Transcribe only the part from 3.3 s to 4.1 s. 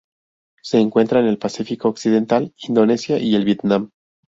el Vietnam.